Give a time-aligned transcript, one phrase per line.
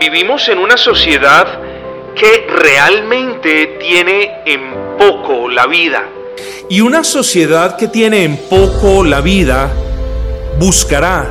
[0.00, 1.60] vivimos en una sociedad
[2.16, 6.08] que realmente tiene en poco la vida.
[6.70, 9.70] Y una sociedad que tiene en poco la vida
[10.58, 11.26] buscará,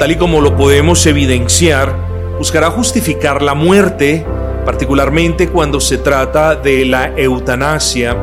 [0.00, 1.94] tal y como lo podemos evidenciar,
[2.38, 4.26] buscará justificar la muerte,
[4.66, 8.16] particularmente cuando se trata de la eutanasia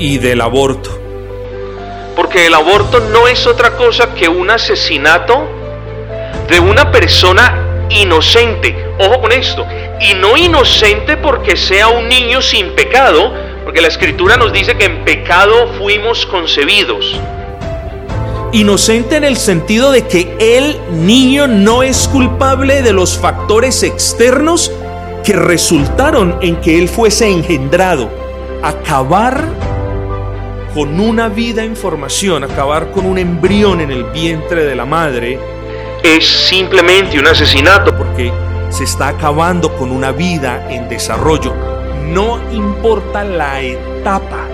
[0.00, 0.90] y del aborto.
[2.16, 5.48] Porque el aborto no es otra cosa que un asesinato
[6.48, 8.74] de una persona inocente.
[8.98, 9.66] Ojo con esto.
[10.00, 13.32] Y no inocente porque sea un niño sin pecado,
[13.64, 17.20] porque la escritura nos dice que en pecado fuimos concebidos.
[18.52, 24.70] Inocente en el sentido de que el niño no es culpable de los factores externos
[25.24, 28.10] que resultaron en que él fuese engendrado.
[28.62, 29.46] Acabar
[30.74, 35.38] con una vida en formación, acabar con un embrión en el vientre de la madre,
[36.02, 37.96] Es simplemente un asesinato.
[37.96, 38.32] porque
[38.70, 41.54] se está acabando con una vida en desarrollo.
[42.08, 44.46] No importa la etapa.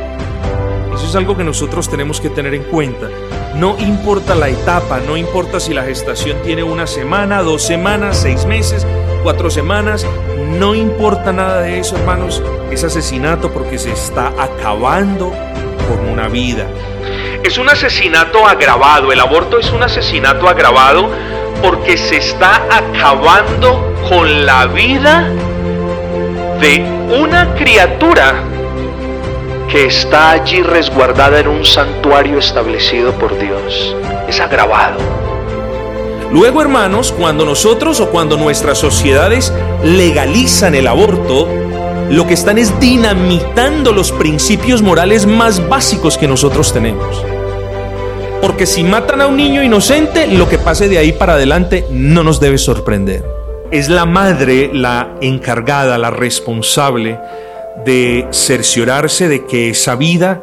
[0.93, 3.09] Eso es algo que nosotros tenemos que tener en cuenta.
[3.55, 8.45] No importa la etapa, no importa si la gestación tiene una semana, dos semanas, seis
[8.45, 8.87] meses,
[9.23, 10.05] cuatro semanas,
[10.59, 12.43] no importa nada de eso, hermanos.
[12.71, 15.33] Es asesinato porque se está acabando
[15.89, 16.67] con una vida.
[17.43, 19.13] Es un asesinato agravado.
[19.13, 21.11] El aborto es un asesinato agravado
[21.63, 25.29] porque se está acabando con la vida
[26.61, 26.83] de
[27.21, 28.45] una criatura
[29.71, 33.95] que está allí resguardada en un santuario establecido por Dios.
[34.29, 34.99] Es agravado.
[36.33, 41.49] Luego, hermanos, cuando nosotros o cuando nuestras sociedades legalizan el aborto,
[42.11, 47.25] lo que están es dinamitando los principios morales más básicos que nosotros tenemos.
[48.41, 52.23] Porque si matan a un niño inocente, lo que pase de ahí para adelante no
[52.23, 53.25] nos debe sorprender.
[53.71, 57.19] Es la madre la encargada, la responsable
[57.85, 60.41] de cerciorarse de que esa vida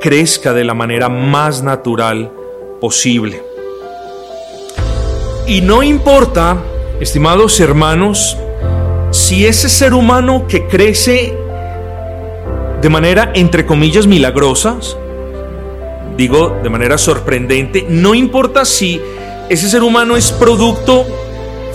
[0.00, 2.32] crezca de la manera más natural
[2.80, 3.42] posible.
[5.46, 6.56] Y no importa,
[7.00, 8.36] estimados hermanos,
[9.14, 11.38] si ese ser humano que crece
[12.82, 14.96] de manera, entre comillas, milagrosas,
[16.16, 19.00] digo de manera sorprendente, no importa si
[19.48, 21.06] ese ser humano es producto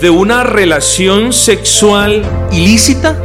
[0.02, 3.18] de una relación sexual ilícita,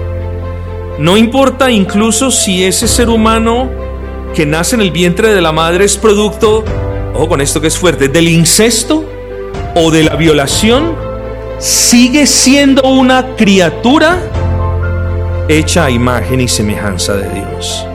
[0.98, 3.70] no importa incluso si ese ser humano
[4.34, 6.64] que nace en el vientre de la madre es producto,
[7.14, 9.04] ojo con esto que es fuerte, del incesto
[9.76, 11.05] o de la violación,
[11.66, 14.20] sigue siendo una criatura
[15.50, 17.88] hecha a imagen y semejanza de Dios.